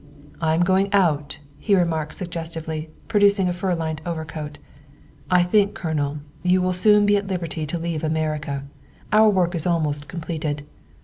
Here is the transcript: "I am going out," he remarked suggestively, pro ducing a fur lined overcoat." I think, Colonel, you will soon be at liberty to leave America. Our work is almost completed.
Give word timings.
"I 0.41 0.55
am 0.55 0.61
going 0.63 0.91
out," 0.95 1.37
he 1.59 1.75
remarked 1.75 2.15
suggestively, 2.15 2.89
pro 3.07 3.19
ducing 3.21 3.47
a 3.47 3.53
fur 3.53 3.75
lined 3.75 4.01
overcoat." 4.03 4.57
I 5.29 5.43
think, 5.43 5.75
Colonel, 5.75 6.21
you 6.41 6.59
will 6.59 6.73
soon 6.73 7.05
be 7.05 7.17
at 7.17 7.27
liberty 7.27 7.67
to 7.67 7.77
leave 7.77 8.03
America. 8.03 8.63
Our 9.13 9.29
work 9.29 9.53
is 9.53 9.67
almost 9.67 10.07
completed. 10.07 10.63